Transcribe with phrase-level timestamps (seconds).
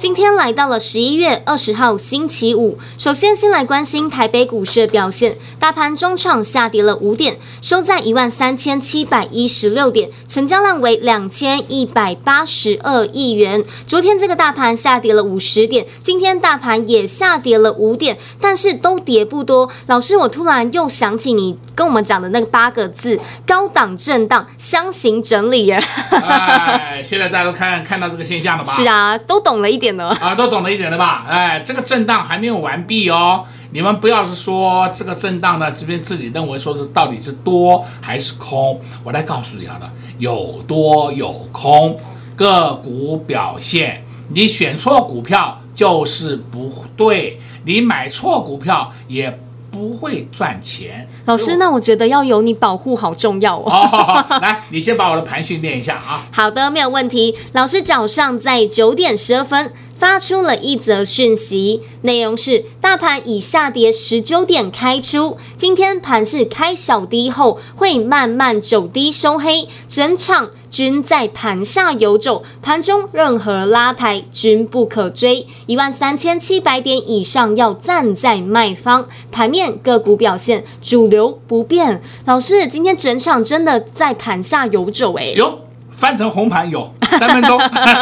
[0.00, 13.62] 今天来到了十一月二十号星期五，首先先来关心台北股市的表现，大盘中场下跌了五点，收在一万三千七百一十六点，成交量为两千一百八十二亿元。
[13.86, 19.68] 昨天这个大盘下跌了五十点，今天大盘也下跌了五点，但是都跌不多。
[19.86, 25.78] 老师，我突然又想起你跟我们讲的那个八个字：高档震荡，箱型整理耶。
[26.10, 28.72] 哎，现在大家都看看到这个现象了吧？
[28.72, 29.89] 是啊，都懂了一点。
[29.98, 31.24] 啊，都懂了一点了吧？
[31.28, 33.44] 哎，这个震荡还没有完毕哦。
[33.72, 38.80] 你们不要是说这个震荡呢，这边自己认为说是到底是多还是空？
[39.04, 41.96] 我来告诉你好了，有多有空，
[42.34, 49.38] 个股表现，你选错股票就是不对，你买错股票也
[49.70, 51.06] 不会赚钱。
[51.26, 53.64] 老师，那我觉得要有你保护好重要哦。
[53.66, 56.26] 哦， 来，你先把我的盘训练一下啊。
[56.32, 57.36] 好的，没有问题。
[57.52, 59.72] 老师早上在九点十二分。
[60.00, 79.06] 发出了一则讯息，内容是：大盘以下跌十九点开出，今天盘是开小低后会慢慢走低收黑，整场均在盘下游走，盘中任何拉抬均不可追，一万三千七百点以上要站在卖方。
[79.30, 85.60] 盘面个股表现主流不变，老师今天整场真的在盘下游走哎，哟，
[85.90, 86.90] 翻成红盘有。
[87.18, 87.60] 三分钟，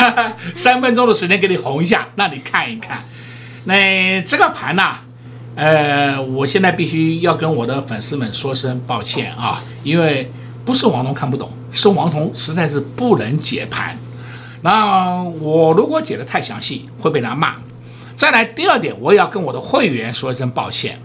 [0.54, 3.02] 三分钟的时间给你红一下，让你看一看。
[3.64, 4.82] 那这个盘呢、
[5.54, 10.30] 呃，我现在必须要跟我的粉丝们说声抱歉啊，因为
[10.64, 13.96] 不是王彤看不懂，是王彤实在是不能解盘。
[14.62, 17.54] 那我如果解得太详细，会被他骂。
[18.16, 20.98] 再来第二点，我也要跟我的会员说一声抱歉。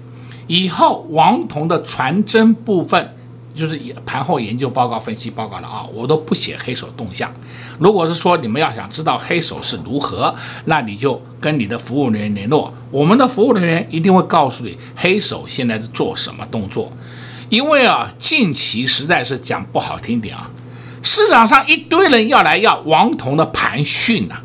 [0.47, 3.15] 以后王彤的传真部分。
[3.55, 7.31] 就是盘后研究报告、分析报告了啊，我都不写黑手动向。
[7.79, 10.33] 如果是说你们要想知道黑手是如何，
[10.65, 16.91] 那你就跟你的服务人员联络，我们的服务人员一定会告诉你黑手现在是做什么动作。
[17.49, 20.49] 因为啊，近期实在是讲不好听点啊，
[21.03, 24.37] 市场上一堆人要来要王彤的盘讯呐。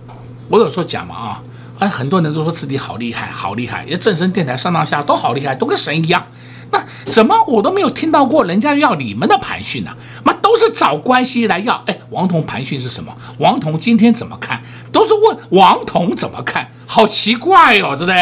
[0.50, 1.42] 我有时候讲嘛啊，
[1.78, 6.26] 哎，很多人都说自己好厉害，好厉害，因为正声电台上上下都好厉害，都跟神一样。
[6.70, 9.90] 那怎么我都没有听到过人家要你们的盘讯呢？
[10.24, 11.82] 妈都是找关系来要。
[11.86, 13.16] 哎，王彤盘讯是什么？
[13.38, 14.62] 王彤今天怎么看？
[14.92, 18.14] 都是问王彤怎么看，好奇怪哦，对不对？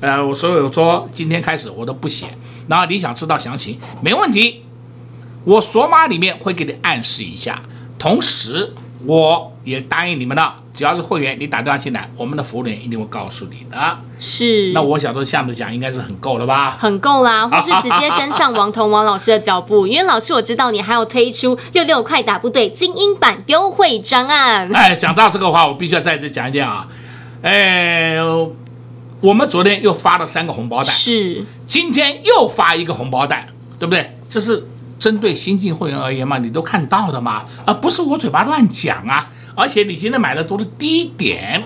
[0.00, 2.26] 呃，我所以我说今天开始我都不写。
[2.68, 4.64] 然后你想知道详情，没问题，
[5.44, 7.62] 我索马里面会给你暗示一下，
[7.98, 8.72] 同时
[9.04, 10.52] 我也答应你们的。
[10.74, 13.98] 只要是会员，你打电话进来，我们的服务员一定会告诉你的。
[14.18, 14.72] 是。
[14.72, 16.78] 那我想说，这样子讲应该是很够了吧？
[16.80, 24.66] 很够啦，或是直接跟上王彤王老师的脚步，因为老师我知道你还要推出六六快打部队精英版优惠专案。
[24.72, 26.88] 哎，讲到这个话，我必须要再次讲一讲啊。
[27.42, 28.16] 哎，
[29.20, 31.44] 我们昨天又发了三个红包袋，是。
[31.66, 33.46] 今天又发一个红包袋，
[33.78, 34.16] 对不对？
[34.30, 34.66] 这是
[35.02, 39.28] 针对新进会员而言嘛，你都看到的嘛，而不是我嘴巴乱讲啊。
[39.56, 41.60] 而且你现在买的都是低点，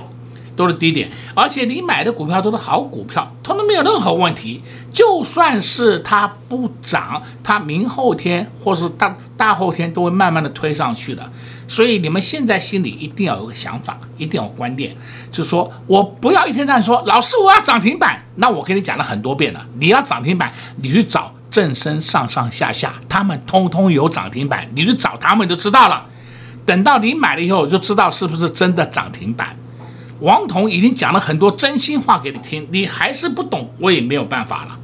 [0.57, 4.63] 都是低点，而且你买的股票都是好股票，通通没有任何问题。
[4.91, 11.31] 就算是它不涨，它明后天或是大大后天都会慢慢的推上去的。
[11.69, 14.97] 所以你们现在心里一定要有个想法，一定要有观念，
[15.31, 26.05] 就是说我不要一天到晚说老师我要涨停板，那我跟你讲了很多遍了，你要涨停板，你去找正声上上下下，他们通通有涨停板，你去找他们就知道了。
[26.67, 29.57] 等到你买了以后，就知道是不是真的涨停板。
[30.21, 34.79] 王彤已经讲了很多真心话给你听，你还是不懂，我也没有办法了。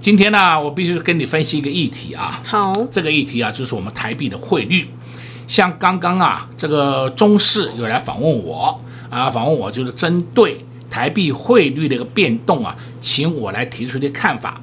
[0.00, 2.40] 今天呢，我必须跟你分析一个议题啊。
[2.44, 4.90] 好，这个议题啊，就是我们台币的汇率。
[5.46, 14.60] 像刚刚啊，这个中视有来访问我啊，访问我就是针对台币汇率的一个变动啊，请我来提出一些看法。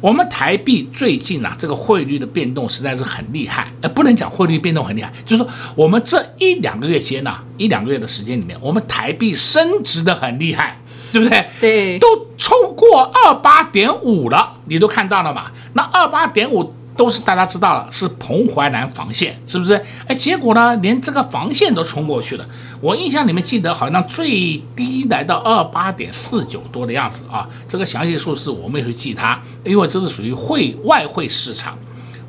[0.00, 10.80] 我们台币最近啊，这个汇率的变动实在是很厉害，呃，不能讲汇率变动很厉害，就是说我们这一两个月间呢，一两个月的时间里面，我们台币升值的很厉害，
[11.12, 11.46] 对不对？
[11.60, 12.06] 对，都
[12.38, 15.50] 冲过二八点五了，你都看到了嘛？
[15.74, 19.74] 那二八点五都是大家知道了，是彭淮南防线，是不是？
[20.06, 22.46] 哎，结果呢，连这个防线都冲过去了。
[22.80, 27.48] 我印象里面记得好像最低来到二八点四九多的样子啊。
[27.68, 31.78] 这个详细数字我们也会记它，因为这是属于汇外汇市场，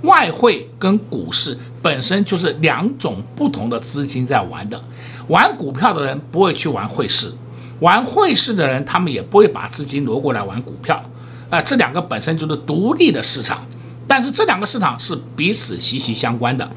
[0.03, 4.81] 外汇跟股市本身就是两种不同的资金在玩的。
[5.27, 7.33] 玩股票的人不会去玩汇市，
[7.79, 11.03] 玩汇市的人他们也不会把资金挪过来玩股票。
[11.49, 13.65] 啊、这两个本身就是独立的市场。
[14.11, 16.69] 但是这两个市场是彼此息息相关的。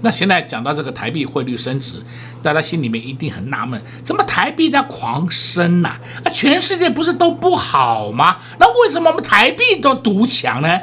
[0.00, 2.02] 那现在讲到这个台币汇率升值，
[2.42, 5.90] 大家心里面一定很纳闷：怎么台币在狂升呐？
[6.24, 8.38] 啊，全世界不是都不好吗？
[8.58, 10.80] 那为什么我们台币都独强呢？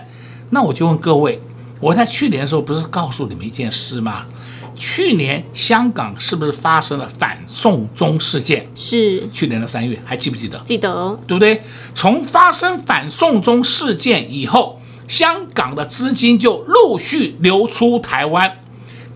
[0.52, 1.42] 那我就问各位，
[1.82, 4.26] 我在去年的时候不是告诉你们一件事吗？
[4.74, 8.66] 去年香港是不是发生了反送中事件？
[8.74, 10.58] 是去年的三月，还记不记得？
[10.60, 11.62] 记得，对不对？
[11.94, 14.80] 从发生反送中事件以后。
[15.08, 18.60] 香港的资金就陆续流出台湾，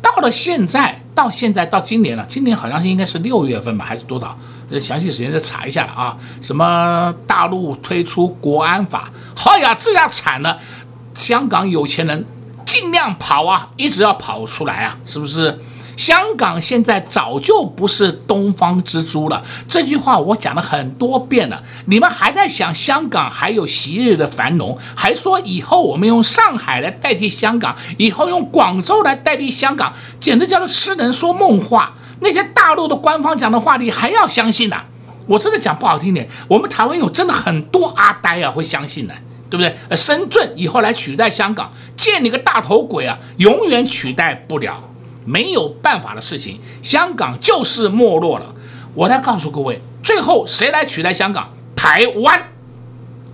[0.02, 4.38] 到了现在，到现在到今年了，今年好像是应该是六月份吧，还是多少？
[4.80, 6.18] 详细时间再查一下了啊。
[6.42, 10.60] 什么大陆推出国安法，好呀，这下惨了，
[11.14, 12.26] 香港有钱人
[12.66, 15.60] 尽量跑啊，一直要跑出来啊，是不是？
[15.98, 31.96] 香港现在早就不是东方之珠了，这句话我讲了很多遍了，你们还在想香港还有昔日的繁荣，还说以后我们用上海来代替香港，以后用广州来代替香港，简直叫做痴人说梦话。
[32.20, 34.78] 那些大陆的官方讲的话，你还要相信呐？
[35.26, 39.14] 我真的讲不好听点，我们台湾有真的很多阿呆啊会相信的，
[39.50, 39.76] 对不对？
[39.90, 44.82] 呃，深圳以后来取代香港，见你个大头鬼啊，永远取代不了。
[45.28, 48.56] 没有办法的事情，香港就是没落了。
[48.96, 51.50] 我来告诉各位，最后谁来取代香港？
[51.76, 52.42] 台湾。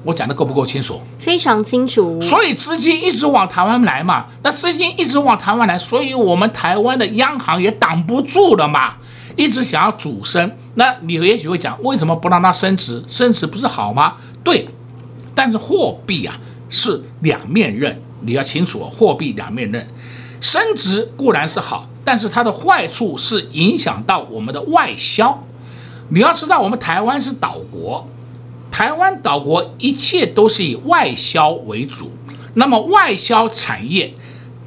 [0.05, 0.99] 我讲的够不够清楚？
[1.17, 2.19] 非常清楚。
[2.21, 8.95] 所以资金一直往台湾来嘛，那资金一直往台湾来，所以我们台湾的央行也挡不住了嘛，
[9.37, 10.51] 一直想要主升。
[10.73, 13.01] 那你也许会讲，为什么不让它升值？
[13.07, 14.15] 升值不是好吗？
[14.43, 14.67] 对，
[15.33, 16.37] 但是货币啊
[16.69, 19.87] 是两面刃，你要清楚哦，货币两面刃。
[20.43, 25.41] 升值固然是好，但是它的坏处是影响到我们的外销。
[26.09, 28.05] 你要知道，我们台湾是岛国，
[28.69, 32.11] 台湾岛国一切都是以外销为主。
[32.55, 34.13] 那么外销产业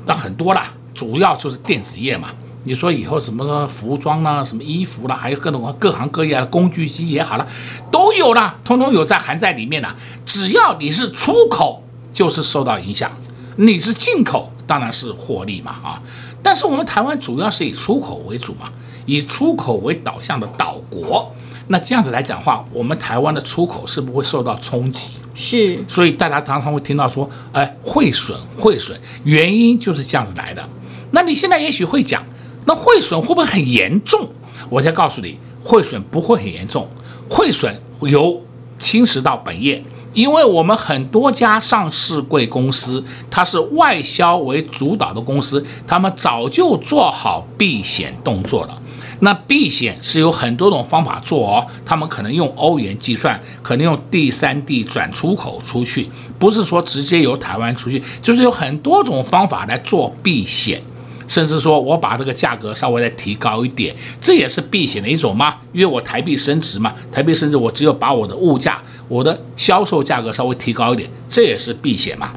[0.06, 2.30] 那很多啦，主要就是电子业嘛。
[2.64, 7.46] 你说以后什么服装啦、什么衣服啦，还有各种各行各业的工具机也好了，
[7.92, 9.94] 都有啦，通通有在含在里面了。
[10.24, 11.84] 只要你是出口，
[12.14, 13.10] 就是受到影响；
[13.56, 14.50] 你是进口。
[14.66, 16.02] 当然是获利嘛啊！
[16.42, 18.70] 但是我们台湾主要是以出口为主嘛，
[19.04, 21.32] 以出口为导向的岛国，
[21.68, 25.10] 那这样子来讲的话，我们台湾的出口是不会受到冲击。
[25.34, 30.66] 是，所以大家常常会听到说，哎，汇损，汇损，原因就是这样子来的。
[31.10, 32.24] 那你现在也许会讲，
[32.64, 34.28] 那汇损会不会很严重？
[34.68, 36.88] 我先告诉你，汇损不会很严重，
[37.28, 38.42] 汇损由
[38.78, 39.82] 侵蚀到本业。
[40.16, 48.80] 因为我们很多家上市贵公司，它是外销为主导的公司，他们早就做好避险动作了。
[49.20, 56.08] 那避险是有很多种方法做哦，他们可能用欧元计算，可能用第三地转出口出去，
[56.38, 60.80] 不是说直接由台湾出去，就是有很多种方法来做避险。
[61.28, 65.56] 甚至说我把这个价格稍微再提高一点，这也是避险的一种吗？
[65.72, 72.32] 因为我台币升值嘛，台币升值，我只有把我的物价、我的销售价格稍微提高一点，这也是避险嘛。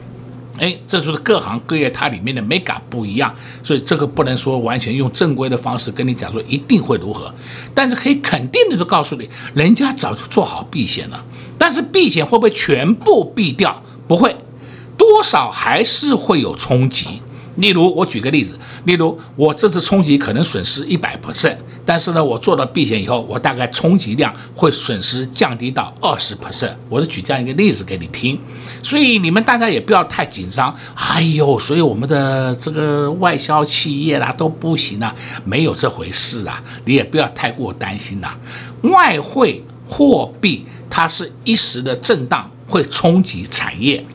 [0.57, 3.33] 哎，这就是各行各业它里面的美感不一样，
[3.63, 7.33] 所以这个不能说完全用正规的方式跟你讲说一定会如何，
[7.73, 11.23] 但是可以肯定的就告诉你，人家早就做好避险了。
[11.57, 13.81] 但是避险会不会全部避掉？
[14.05, 14.35] 不会，
[14.97, 17.21] 多少还是会有冲击。
[17.55, 21.57] 例如，我举个例子，例如我这次冲击可能损失一百 percent，
[21.89, 26.75] 但是呢，我做了避险以后，我大概冲击量会损失降低到二十 percent。
[26.87, 28.39] 我就举这样一个例子给你听，
[28.83, 30.71] 所以你们大家也不要太紧张。
[30.93, 38.35] 哎呦，所以我们的这个外销企业啦都不行啊，没有这回事啊，你也不要太过担心呐。
[38.83, 44.05] 外汇货币它是一时的震荡会冲击产业。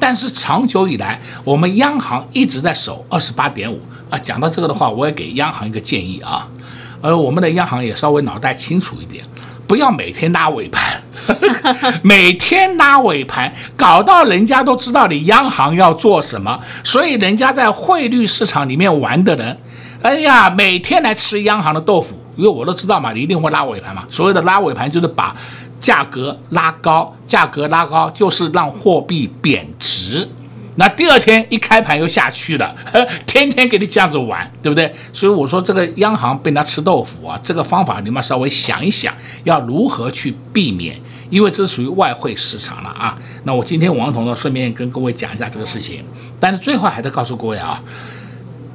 [0.00, 4.16] 但是长久以来，我们央行一直在守二十八点五啊。
[4.16, 6.48] 讲到这个的话，我也给央行一个建议啊，
[7.00, 9.24] 而，我们的央行也稍微脑袋清楚一点，
[9.66, 11.02] 不要每天拉尾盘，
[12.02, 19.58] 每天拉尾盘，搞到人家都知道你央行要做什么，所以人家在汇率市场里面玩的人，
[20.02, 24.04] 哎呀，每天来吃央行的豆腐，因为我都知道嘛，你一定会拉尾盘嘛。
[24.10, 25.34] 所谓的拉尾盘就是把。
[25.80, 30.28] 价格拉高，价格拉高就是让货币贬值。
[30.78, 32.72] 那第二天一开盘又下去了，
[33.26, 34.94] 天天给你这样子玩，对不对？
[35.12, 40.96] 所以我说这个央行被他吃豆腐啊，这个方法你们稍微想一想，要如何去避免，
[41.30, 43.18] 因为这是属于外汇市场了啊。
[43.42, 46.04] 那我今天王彤呢，顺便跟各位讲一下这个事情，
[46.38, 47.82] 但是最后还得告诉各位啊，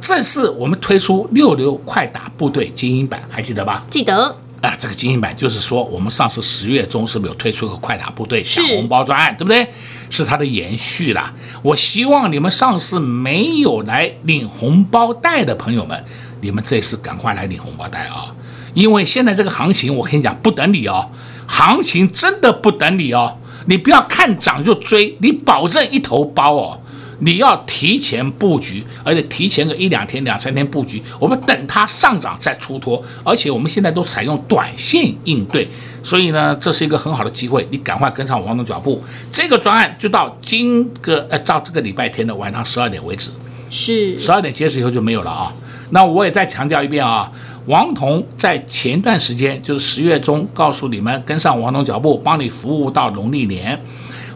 [0.02, 3.82] 这次我们推出六六快打部队精英版，还记得吧？
[3.90, 4.43] 记得。
[4.64, 9.68] 啊，这个精英版就是说，我们上次十月中是不是有推出个快打部队抢红包专案，对不对？
[10.10, 11.34] 是它的延续啦。
[11.62, 16.06] 我希望你们上次没有来领红包袋的朋友们，
[16.40, 18.34] 你们这次赶快来领红包袋啊！
[18.74, 21.10] 因为现在这个行情，我跟你讲不等你哦，
[21.46, 26.80] 行情真的不等你哦，你不要看涨就追，你保证一头包哦。
[27.24, 33.02] 你要提前布局，而且提前个一两天、两三天布局，我们等它上涨再出脱。
[33.24, 35.68] 而且我们现在都采用短线应对，
[36.04, 39.02] 所以呢，这是一个很好的机会，你赶快跟上王总脚步。
[39.32, 43.32] 这个专案就到今个呃，到这个礼拜天的晚上十二点为止，
[43.70, 45.54] 是十二点结束以后就没有了啊。
[45.92, 47.32] 那我也再强调一遍啊，
[47.68, 53.80] 王彤在前段时间就是十月中告诉你们，跟上王总脚步，帮你服务到农历年。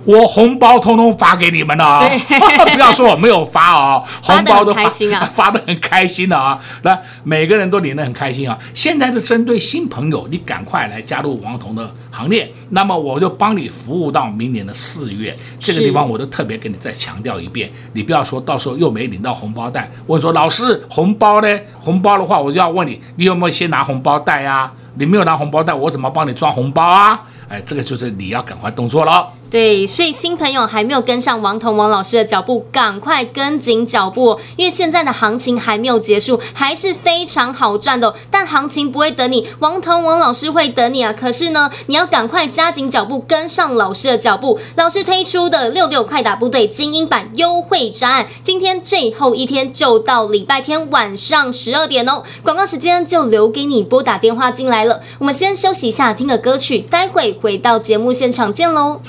[0.08, 2.10] 我红包通通发给你们了啊！
[2.72, 6.58] 不要说我没有发啊，红包都发， 发得很开心啊，发的很开心的啊！
[6.84, 8.58] 来，每个人都领得很开心啊！
[8.74, 15.36] 现在是针对新朋友，你赶快来加入王彤的行列，那么我就帮你服务到明年的四月。
[15.60, 21.60] 这个地方我就特别给你再强调一遍，你不要说到时候又没领到红包袋，问说老师红包呢？
[21.82, 24.72] 红包的话，我就要问你，你有没有先拿红包袋啊？
[24.96, 27.20] 你没有拿红包袋，我怎么帮你装红包啊？
[27.50, 29.28] 哎，这个就是你要赶快动作了。
[29.50, 38.14] 对，所以新朋友还没有跟上王彤王老师的脚步，赶快跟紧脚步，因为现在的行情还没有结束，还是非常好赚的。
[38.30, 41.14] 但行情不会等你，王彤王老师会等你啊！
[41.14, 44.60] 可是呢，你要赶快加紧脚步，跟上老师的脚步。
[44.76, 52.22] 老师推出的六六快打部队精英版优惠专案，今天最后一天就到礼拜天晚上十二点哦。
[52.44, 55.02] 广告时间就留给你拨打电话进来了。
[55.20, 59.00] 我们先休息一下，听个歌曲，待会回到节目现场见喽。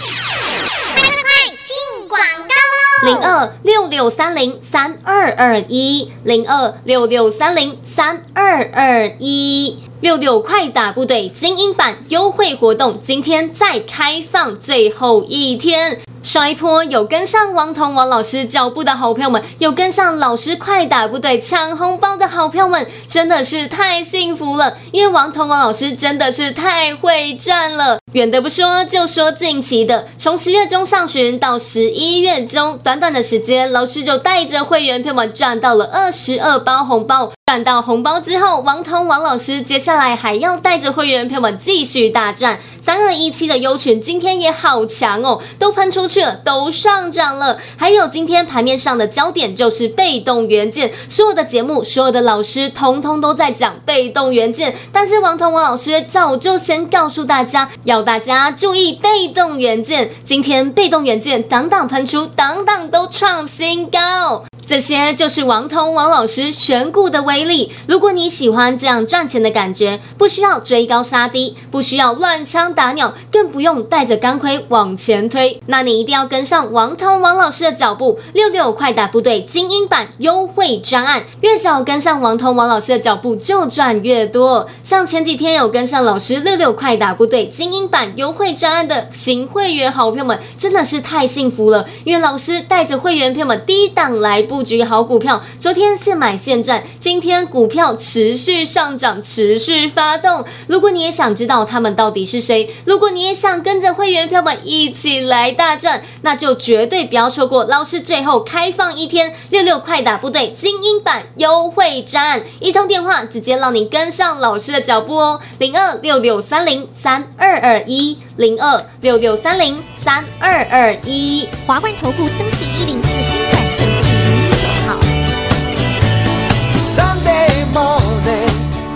[0.95, 1.31] 快快快
[1.65, 16.01] 进广告零二六六三零三二二一，零二六六三零三二二一，六六快打部队精英版优惠活动，今天再开放最后一天。
[16.29, 24.77] 上一波有跟上王彤王老师脚步的好朋友们，有跟上老师快打部队抢红包的好朋友们，真的是太幸福了！
[24.93, 27.99] 因为王彤王老师真的是太会赚了。
[28.13, 37.33] 远的不说，就说近期的，从十月中上旬到十一月中，短短的时间，老师就带着会员朋友们赚到了二十二包红包。
[37.49, 42.61] 赚到红包之后，王彤王老师接下来还要带着会员朋友们继续大战。
[42.83, 47.59] 三二一七的优群今天也好强哦，都喷出去了，都上涨了。
[47.79, 60.11] 还有今天盘面上的焦点就是被动元件，所有的节目、所有的老师通通都在讲被动元件，但是王彤王老师早就先告诉大家，要大家注意被动元件。
[60.23, 64.48] 今天被动元件档档喷出，档档都创新高。
[64.69, 67.73] 这些就是王通王老师选股的威力。
[67.87, 78.19] 如果你喜欢这样赚钱的感觉，不需要追高杀低，不需要乱枪打鸟，更不用带着钢盔往前推，那你一定要跟上王通王老师的脚步。
[78.35, 84.69] 六六快打部队精英版优惠专案，越早跟上王通王老师的脚步，就赚越多。
[84.83, 94.58] 像前几天有跟上老师六六快打部队精英版优惠专案的新会员好朋友们，真的是太幸福了，因为老师带着会员朋友们低档来布。
[94.59, 100.45] 布局好股票，昨天现买现赚，今天股票持续上涨，持续发动。
[100.67, 123.08] 如果你也想知道他们到底是谁，如果你也想跟着会员票们一起来大赚，那就绝对不要错过老师最后开放一天六六快打部队精英版优惠战，一通电话直接让你跟上老师的脚步哦，零二六六三零三二二一，零二六六三零三二二一，华冠投顾登记一零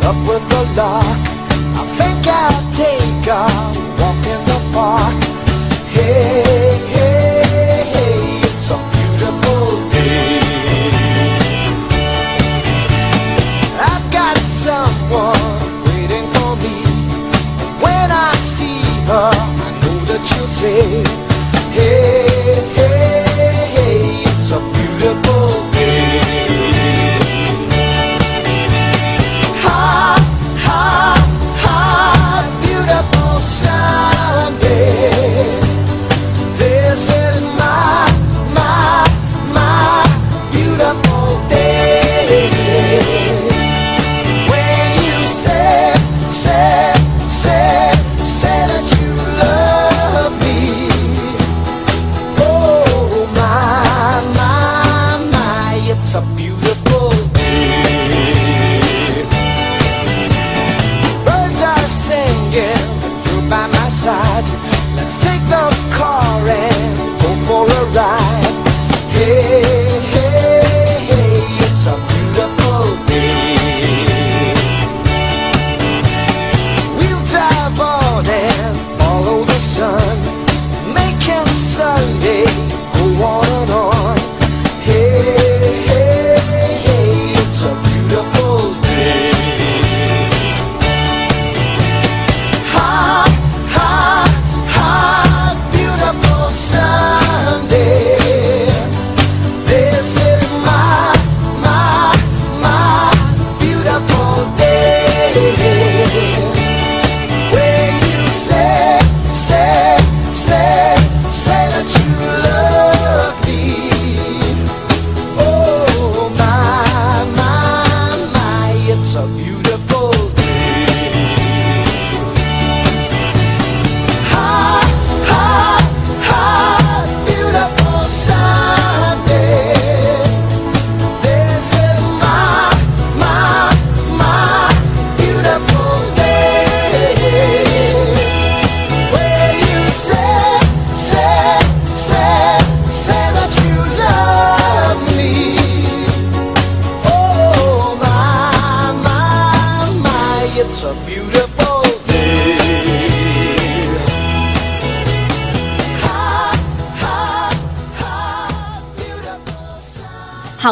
[0.05, 1.23] up with the lark.
[1.81, 3.45] I think I'll take a
[4.01, 5.19] walk in the park.
[5.95, 10.41] Hey, hey, hey, it's a beautiful day.
[13.91, 16.77] I've got someone waiting for me.
[17.85, 19.33] When I see her,
[19.67, 21.05] I know that she'll say,
[21.77, 22.82] hey, hey.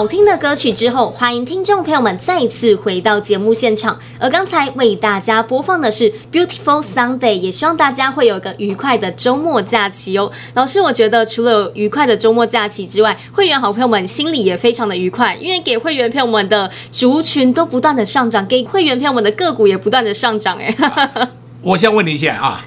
[0.01, 3.99] 好听的歌曲之后，欢迎听众朋友们再次回到节目现场。
[4.19, 10.33] 而刚才为大家播放的是《Beautiful Sunday》，也希望大家会有个愉快的周末假期哦。
[10.55, 20.57] 老师，我觉得除了有愉快的周末假期之外，会员好朋友们心里也非常的愉快，因为给会员朋友们的族群都不断的上涨，给会员朋友们的个股也不断的上涨。
[20.57, 20.75] 哎，
[21.61, 22.65] 我先问你一下啊，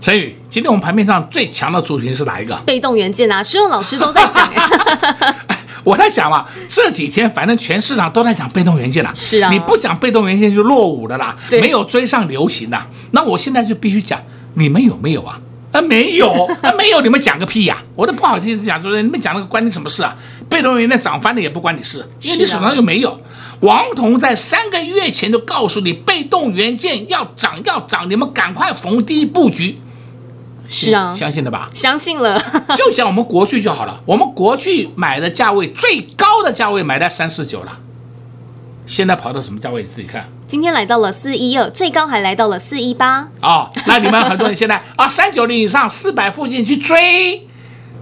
[0.00, 2.56] 陈宇，今天我们盘面上最强的族群是哪一个？
[2.66, 4.68] 被动元件啊，所有老师都在讲哎。
[5.84, 9.14] 我在讲嘛，这几天反正全市场都在讲被动元件了。
[9.14, 12.78] 是啊你不讲被动元件就落伍的啦，没有追上流行的。
[13.12, 14.20] 那我现在就必须讲，
[14.54, 15.38] 你们有没有啊？
[15.72, 20.16] 啊，没有，啊，没有，你们讲个屁呀、我都不好意思讲，说你们讲那个关你什么事啊？
[20.48, 23.20] 被动元件涨翻了也不关你事，因为你手上又没有。
[23.60, 29.80] 王彤在三个月前就告诉你，被动元件要涨要涨，你们赶快逢低布局。
[30.68, 31.68] 是啊，相信的吧？
[31.74, 32.40] 相信了。
[32.76, 37.78] 就讲我们国巨就好了，我们国巨买的价位最高的价位买在三四九了，
[38.86, 39.82] 现在跑到什么价位？
[39.82, 43.28] 你自己看今天来到了四一二，最高还来到了四一八。
[43.42, 43.70] 哦。
[43.86, 47.46] 那你们很多人现在 啊，三九零以上四百附近去追，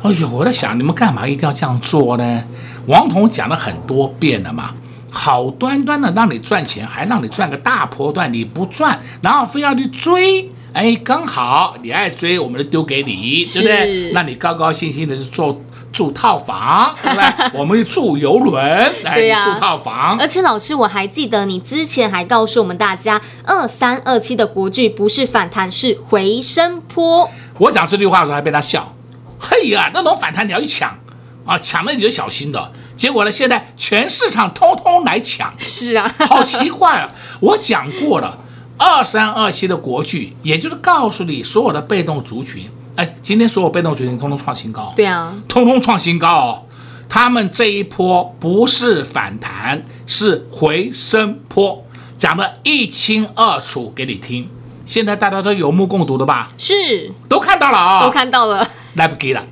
[0.03, 2.44] 哎呦，我在想你们干嘛一定要这样做呢？
[2.87, 4.75] 王彤讲了很多遍了嘛，
[5.11, 10.51] 好端端的让你赚钱，还让你赚个大波段，你不赚，然后非要去追。
[10.72, 14.12] 哎，刚好你爱追，我们就丢给你，对不对是？
[14.12, 15.61] 那你高高兴兴的就做
[15.92, 17.61] 住套房， 对不对？
[17.61, 18.64] 我们就住游轮，
[19.04, 20.16] 哎，对呀你住套房。
[20.18, 27.30] 而且老师，我还记得你之前还告诉我们大家，二三二七的国剧不是反弹，是回升坡。
[27.58, 28.94] 我讲这句话的时候还被他笑，
[29.38, 30.98] 嘿呀，那种反弹你要去抢
[31.44, 32.72] 啊，抢了你就小心的。
[32.96, 37.11] 结果呢，现在全市场通通来抢，是啊，好奇怪啊！
[37.40, 38.38] 我讲过了，
[38.76, 46.62] 二三二七的国巨，也就是告诉你所有的被动族群，哎，今天所有被动族群通通创新高，对啊，通通创新高哦。
[47.08, 51.85] 他们这一波不是反弹，是回升坡，
[52.18, 54.48] 讲的一清二楚给你听。
[54.92, 56.48] 现在大家都有目共睹的吧？
[56.59, 58.62] 是都看到了啊、都看到了，
[58.96, 59.42] 来不及了。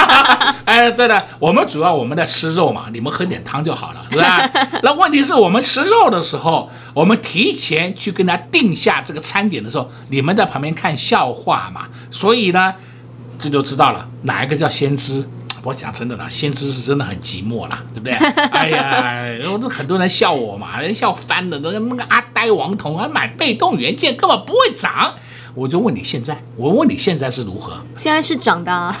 [0.64, 4.50] 哎，对的，我们主要我们在吃肉嘛，你们喝点汤就好了，是吧？
[4.82, 12.72] 那问题是我们吃肉的时候，我们提前去跟他定下这个餐点的时候，你们在旁边看笑话嘛，所以呢，
[13.38, 15.28] 这就知道了哪一个叫先知。
[15.66, 18.12] 我讲真的啦，先知是真的很寂寞啦，对不对？
[18.52, 21.58] 哎呀，我都很多人笑我嘛，人笑翻了。
[21.60, 25.12] 那个那个阿呆王彤还，买被动元件根本不会涨。
[25.54, 27.72] 我就问你现在，我问你现在是如何？
[27.96, 28.96] 现在是涨的、啊，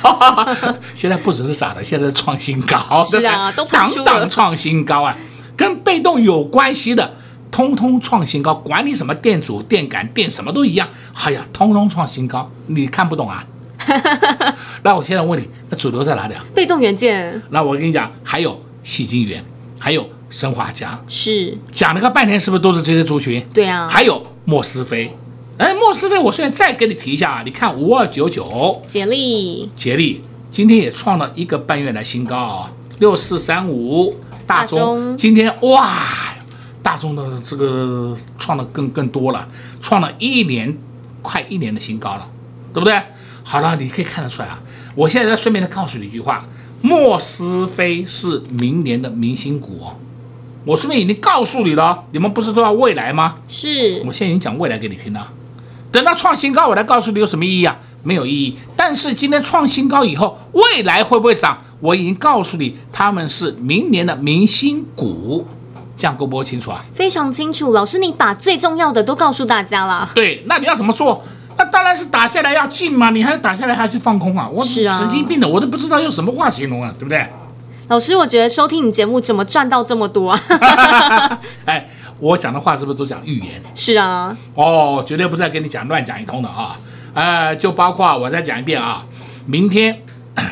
[0.96, 3.00] 现在不只是涨的，现在是创新高。
[3.04, 5.16] 是啊，都跑出了档档创新高啊，
[5.56, 7.14] 跟被动有关系的，
[7.52, 8.52] 通通创新高。
[8.52, 10.88] 管你什么电阻、电感、电什么都一样。
[11.14, 13.44] 哎呀，通通创新高，你看不懂啊？
[14.82, 16.44] 那我现在问你，那主流在哪里啊？
[16.54, 17.40] 被动元件。
[17.50, 19.44] 那我跟你讲，还有矽晶圆，
[19.78, 23.44] 还有生化家，是，讲了个半天，是不是都是这些族群？
[23.52, 25.16] 对啊，还有莫斯菲，
[25.58, 35.16] 哎，莫斯菲，我现在再给你提一下啊，你看五二九九，杰力杰力今天也创了一个半月的新高啊，六四三五，大中，大中。
[35.16, 35.98] 今天哇，
[36.82, 39.48] 大众的这个创的更更多了，
[39.82, 40.76] 创了一年
[41.22, 42.28] 快一年的新高了，
[42.72, 43.00] 对不对？
[43.48, 44.60] 好了，你可以看得出来啊。
[44.96, 46.44] 我现在再顺便的告诉你一句话：
[46.82, 49.94] 莫斯菲是明年的明星股哦。
[50.64, 53.36] 我顺便已经告诉你了，你们不是都要未来吗？
[53.46, 55.28] 是我现在已经讲未来给你听了。
[55.92, 57.78] 等到创新高，我来告诉你有什么意义啊？
[58.02, 58.58] 没有意义。
[58.74, 61.62] 但是今天创新高以后，未来会不会涨？
[61.78, 65.46] 我已经告诉你，他们是明年的明星股，
[65.96, 66.84] 这样够不够清楚啊？
[66.92, 67.72] 非常清楚。
[67.72, 70.10] 老师，你把最重要的都告诉大家了。
[70.16, 71.22] 对，那你要怎么做？
[71.58, 74.48] 那当然是打下来要进嘛，你还是打下来还去放空啊？
[74.52, 77.26] 我是啊神经病的，我都不知道用什么话形容啊，对不对？
[77.88, 81.40] 老师，我觉得收听你节目怎么赚到这么多啊？
[81.66, 81.88] 哎，
[82.18, 83.62] 我讲的话是不是都讲预言？
[83.74, 86.76] 是啊，哦，绝对不再跟你讲乱讲一通的啊！
[87.14, 89.06] 呃，就包括我再讲一遍啊，
[89.46, 90.02] 明天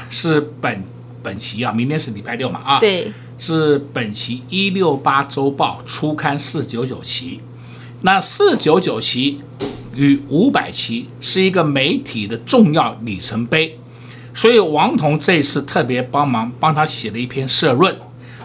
[0.09, 0.85] 是本
[1.23, 7.41] 本期啊，明天是礼拜六嘛啊，，对，是本期一六八周报初刊四九九期，
[8.07, 9.41] 那四九九期
[9.95, 13.79] 与五百期是一个媒体的重要里程碑，
[14.35, 17.97] 所以王彤这次特别帮忙帮他写了一篇社论。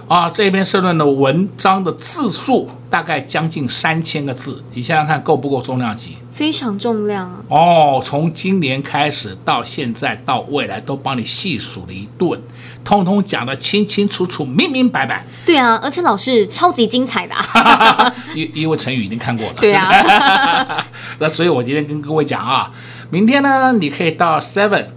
[0.07, 6.17] 啊，这篇社论的文章的字数大概将近三千个字，你想想看够不够重量级？
[6.31, 7.43] 非常重量啊。
[7.49, 12.41] 哦，从今年开始到现在到未来都帮你细数了一顿，
[12.83, 15.25] 通通讲得清清楚楚、明明白白。
[15.45, 19.53] 对啊，而且老师超级精彩的、啊， 因因为成语已经看过了。
[19.59, 20.87] 对啊，
[21.19, 22.71] 那所以我今天跟各位讲啊，
[23.11, 24.87] 明天呢，你可以到 Seven，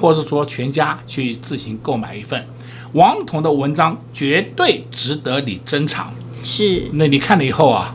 [0.00, 2.46] 或是说全家去自行购买一份
[2.92, 6.12] 王彤的文章，绝对值得你珍藏。
[6.42, 7.94] 是，那你看了以后啊，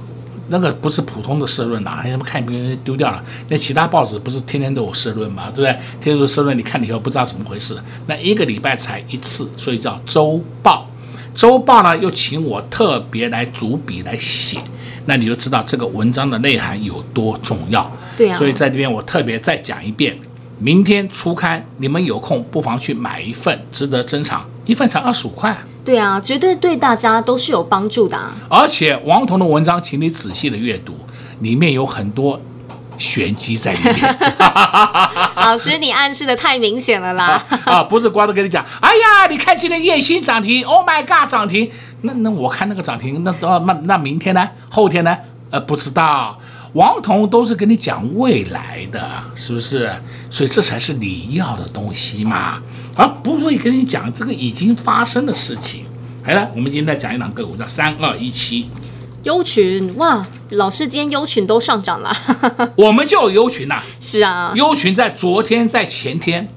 [0.49, 3.23] 那个不是普通的社论呐、啊，你怎么看别人丢掉了？
[3.49, 5.49] 那其他报纸不是天天都有社论吗？
[5.49, 5.71] 对不对？
[5.99, 7.77] 天天都有社论，你看了以后不知道怎么回事。
[8.07, 10.87] 那一个礼拜才一次，所以叫周报。
[11.33, 14.59] 周报呢，又请我特别来主笔来写，
[15.05, 17.91] 那你就知道这个文章的内涵有多重要。
[18.15, 18.37] 对啊。
[18.37, 20.15] 所以在这边我特别再讲一遍，
[20.59, 25.57] 明天初刊，你们有空不妨去买一份，值得珍藏，一份才二十五块。
[25.85, 28.33] 对啊，绝对对大家都是有帮助的啊。
[28.49, 30.93] 而且王彤的文章，请你仔细的阅读，
[31.41, 32.39] 里面有很多
[32.97, 33.95] 玄机在里面。
[35.35, 37.43] 老师，你暗示的太明显了啦！
[37.65, 41.69] 啊，不是光都跟你讲，哎呀，你看今天叶星涨停，Oh my God，涨停。
[42.01, 44.49] 那那我看那个涨停，那那那那明天呢？
[44.69, 45.17] 后天呢？
[45.49, 46.39] 呃，不知道。
[46.73, 49.91] 王彤都是跟你讲未来的，是不是？
[50.29, 52.61] 所以这才是你要的东西嘛，
[52.95, 55.85] 而不会跟你讲这个已经发生的事情。
[56.25, 58.67] 好了，我们今天再讲一档个股，叫三二一七
[59.23, 59.95] 优群。
[59.97, 62.11] 哇，老师今天优群都上涨了，
[62.75, 63.81] 我们就有优群呐。
[63.99, 66.49] 是啊，优群在昨天、在前天、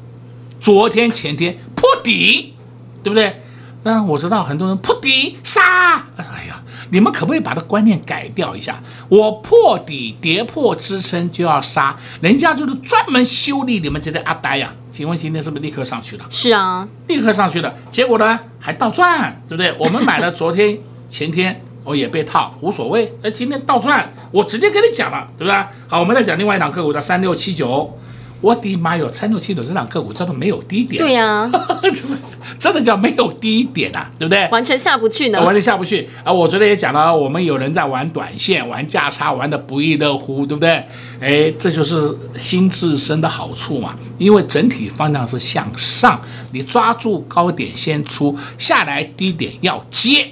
[0.58, 2.54] 昨天、前天破底，
[3.02, 3.42] 对不对？
[3.82, 6.62] 那我知道很多人破底杀，哎呀。
[6.90, 8.82] 你们可不可以把这观念改掉一下？
[9.08, 14.92] 我破底跌破支撑就要杀，人家就是专门修理你们这些阿呆呀、啊！
[14.92, 16.24] 请问今天是不是立刻上去了？
[16.30, 17.74] 是啊，立刻上去的。
[17.90, 19.74] 结果呢，还倒赚，对不对？
[19.78, 23.12] 我们买了昨天、前天，我也被套，无所谓。
[23.22, 25.66] 那今天倒赚，我直接跟你讲了，对不对？
[25.88, 27.98] 好，我们再讲另外一档个股，叫三六七九。
[28.40, 31.02] 我的妈哟，三六七九这档个股叫做没有低点。
[31.02, 31.50] 对呀、啊，
[32.58, 34.48] 真的叫没有低点啊，对不对？
[34.50, 36.32] 完全下不去呢，完全下不去啊！
[36.32, 40.84] 我昨天也讲了，我们有人在玩短线、玩价差，玩的不亦乐乎，对不对？
[41.20, 46.20] 哎，这就是新自身的好处嘛，因为整体方向是向上，
[46.52, 50.28] 你抓住高点先出，下来低点要接。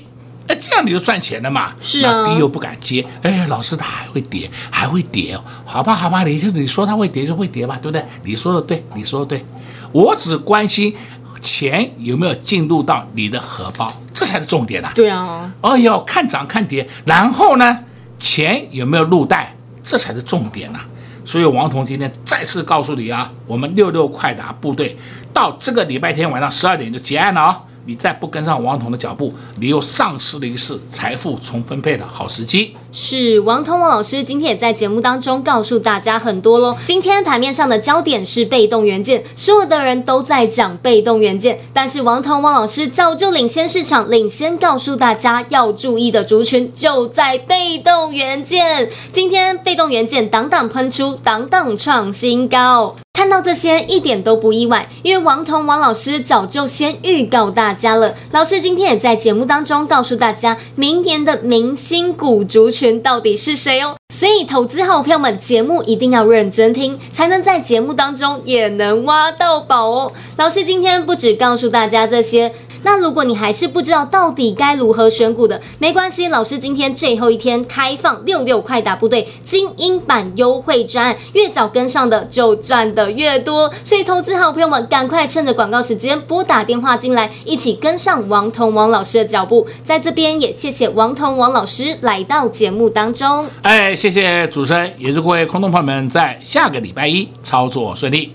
[0.46, 1.72] 哎，这样你就赚钱了嘛？
[1.80, 3.04] 是啊，低又不敢接。
[3.22, 5.42] 哎，老师他还会跌，还会跌哦。
[5.64, 8.04] 好吧，好吧，你就你说他会跌就会跌吧，对不对？
[8.24, 9.44] 你说的对，你说的对。
[9.92, 10.94] 我只关心
[11.40, 14.92] 钱有没有进入到你的荷包，这才是重点呐、啊。
[14.94, 15.50] 对啊。
[15.62, 17.78] 哦哟，看涨看跌，然后呢，
[18.18, 20.86] 钱有没有入袋，这才是重点呐、啊。
[21.24, 24.98] 所以王彤今天再次告诉你啊，我们六六快打部队
[25.32, 27.56] 到这个礼拜天晚上十二点就结案了啊、哦。
[27.86, 32.74] 你再不跟上王彤的脚步，你又丧失了一次财富重分配的好时机。
[32.92, 36.76] 是王彤王老师今天也在节目当中告诉大家很多喽。
[36.84, 48.88] 今天盘面上的焦点是被动元件，所有的人都在讲被动元件，但是王彤王老师早就领先市场，领先告诉大家要注意的族群就在被动元件。
[49.12, 52.96] 今天被动元件档档喷出，档档创新高。
[53.24, 58.14] 看到这些一点都不意外，因为王彤王老师早就先预告大家了。
[58.32, 63.96] 老师今天也在节目当中告诉大家，明年的明星股族群到底是谁哦。
[64.14, 70.12] 所以投资好朋友们，节目一定要认真听，才能在节目当中也能挖到宝哦。
[70.36, 72.52] 老师今天不只告诉大家这些。
[72.86, 83.72] 那如果你还是不知道到底该如何选股的，没关系，老师今天最后一天开放六六快打部队精英版优惠专案，越早跟上的就赚的越多。
[83.82, 89.66] 所以投资好朋友们，赶快趁着广告时间拨打电话进来，一起跟上王彤王老师的脚步。
[89.82, 93.46] 在这边也谢谢王彤王老师来到节目当中。
[93.62, 98.32] 哎，谢谢主持人，也祝各位空洞朋友们在下个礼拜一操作顺利。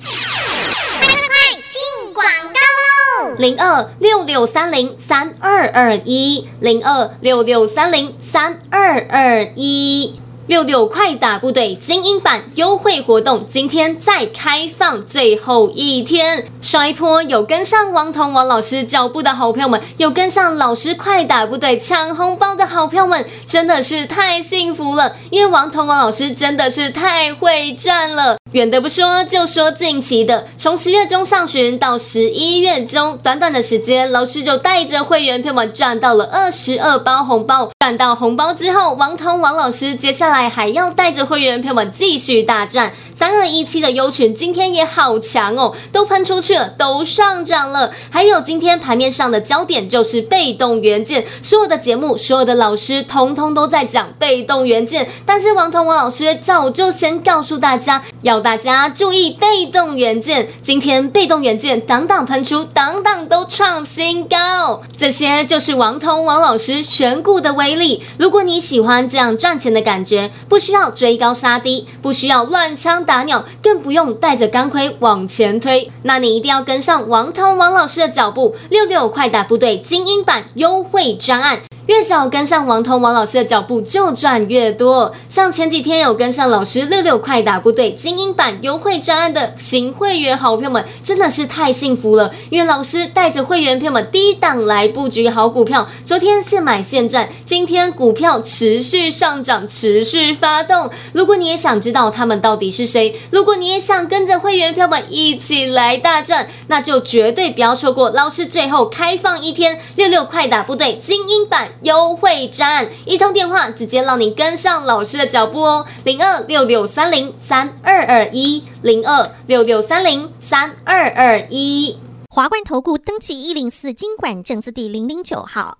[3.37, 16.43] 零二六六三零三二二一，零二六六三零三二二一，六六快打部队精英版优惠活动，今天再开放最后一天。
[16.59, 28.38] 上一波有跟上王彤王老师脚步的好朋友们，有跟上老师快打部队抢红包的好朋友们，真的是太幸福了，因为王彤王老师真的是太会赚了。
[28.53, 37.69] 远的不说，就说近期的，从十月中上旬到十一月中，短短的时间，老师就带着会员朋友们赚到了二十二包红包。
[37.79, 42.91] 赚到红包之后，王彤王老师接下来还要带着会员朋友们继续大战。
[43.15, 47.91] 三二一七的优群今天也好强哦，都喷出去了，都上涨了。
[48.09, 58.38] 还有今天盘面上的焦点就是被动元件，所有的节目，所有的老师，通通都在讲被动元件，但是王彤王老师早就先告诉大家要。
[58.39, 68.03] 大家注意被动元件，今天被动元件档档喷出，档档都创新高，这些就是王通王老师选股的威力。
[68.17, 81.59] 如果你喜欢这样赚钱的感觉，不需要追高杀低，不需要乱枪打鸟，更不用带着钢盔往前推，那你一定要跟上王通王老师的脚步，六六快打部队精英版优惠专案。
[81.89, 85.11] 越早跟上王彤王老师的脚步，就赚越多。
[85.27, 92.31] 像前几天有跟上老师六六快打部队精英版优惠专案的新会员好朋友们，真的是太幸福了。
[92.51, 100.91] 因为老师带着会员朋友们低档来布局好股票，昨天现买现赚，今天股票持续上涨，持续发动。
[101.13, 111.69] 如果你也想知道他们到底是谁，如果你也想跟着会员朋友们一起来大赚，那就绝对不要错过老师最后开放一天六六快打部队精英版。
[111.81, 121.97] 优惠站，一通电话直接让你跟上老师的脚步哦，零二六六三零三二二一，零二六六三零三二二一。
[122.29, 125.77] 华冠投顾登记一零四经管证字第零零九号。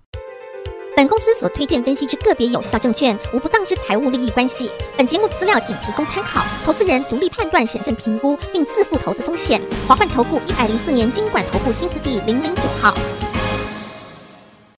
[0.96, 4.68] 本公司所推荐分析之个别有效证券，无不当之财务利益关系。
[4.98, 9.62] 本节目资料仅提供参考，投资人独立判断、审慎评估，并自负投资风险。
[9.86, 12.92] 华冠投顾一百零四年经管投顾新字第零零九号。